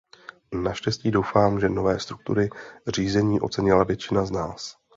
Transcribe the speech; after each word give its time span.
Naštěstí 0.63 1.11
doufám, 1.11 1.59
že 1.59 1.69
nové 1.69 1.99
struktury 1.99 2.49
řízení 2.87 3.41
ocenila 3.41 3.83
většina 3.83 4.25
z 4.25 4.31
nás. 4.31 4.77